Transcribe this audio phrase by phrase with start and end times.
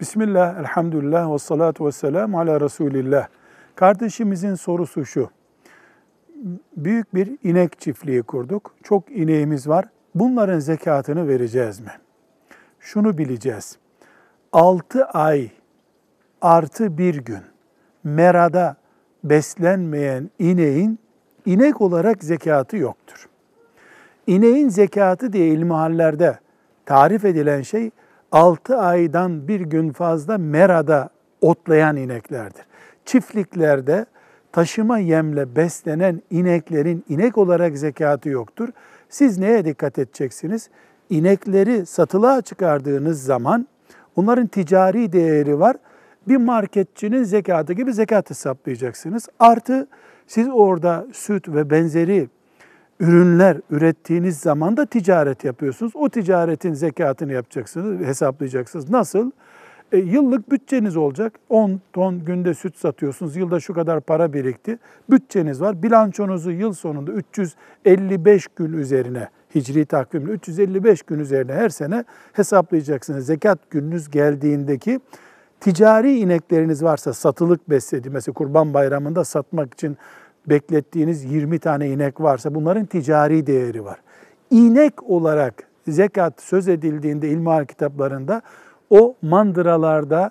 [0.00, 3.28] Bismillah, elhamdülillah ve salatu ve selamu ala Resulillah.
[3.74, 5.30] Kardeşimizin sorusu şu.
[6.76, 8.74] Büyük bir inek çiftliği kurduk.
[8.82, 9.84] Çok ineğimiz var.
[10.14, 11.90] Bunların zekatını vereceğiz mi?
[12.80, 13.78] Şunu bileceğiz.
[14.52, 15.50] 6 ay
[16.40, 17.42] artı bir gün
[18.04, 18.76] merada
[19.24, 20.98] beslenmeyen ineğin
[21.46, 23.28] inek olarak zekatı yoktur.
[24.26, 26.38] İneğin zekatı diye ilmihallerde
[26.86, 27.90] tarif edilen şey
[28.32, 31.08] 6 aydan bir gün fazla merada
[31.40, 32.62] otlayan ineklerdir.
[33.04, 34.06] Çiftliklerde
[34.52, 38.68] taşıma yemle beslenen ineklerin inek olarak zekatı yoktur.
[39.08, 40.70] Siz neye dikkat edeceksiniz?
[41.10, 43.68] İnekleri satılığa çıkardığınız zaman
[44.16, 45.76] onların ticari değeri var.
[46.28, 49.28] Bir marketçinin zekatı gibi zekat hesaplayacaksınız.
[49.38, 49.88] Artı
[50.26, 52.28] siz orada süt ve benzeri
[53.00, 55.92] ürünler ürettiğiniz zaman da ticaret yapıyorsunuz.
[55.94, 58.90] O ticaretin zekatını yapacaksınız, hesaplayacaksınız.
[58.90, 59.30] Nasıl?
[59.92, 61.32] E, yıllık bütçeniz olacak.
[61.48, 63.36] 10 ton günde süt satıyorsunuz.
[63.36, 64.78] Yılda şu kadar para birikti.
[65.10, 65.82] Bütçeniz var.
[65.82, 73.26] Bilançonuzu yıl sonunda 355 gün üzerine hicri takvimle 355 gün üzerine her sene hesaplayacaksınız.
[73.26, 75.00] Zekat gününüz geldiğindeki
[75.60, 78.10] ticari inekleriniz varsa satılık besledi.
[78.10, 79.96] Mesela kurban bayramında satmak için
[80.46, 83.98] beklettiğiniz 20 tane inek varsa bunların ticari değeri var.
[84.50, 88.42] İnek olarak zekat söz edildiğinde ilmihal kitaplarında
[88.90, 90.30] o mandıralarda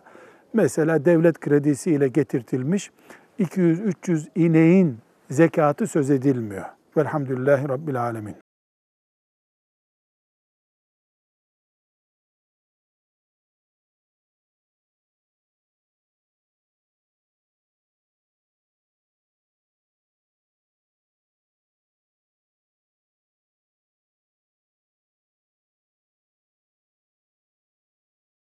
[0.53, 2.91] mesela devlet kredisiyle getirtilmiş
[3.39, 4.97] 200-300 ineğin
[5.30, 6.66] zekatı söz edilmiyor.
[6.97, 8.35] Velhamdülillahi Rabbil Alemin.